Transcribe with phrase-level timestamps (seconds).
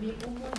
[0.00, 0.53] mi humo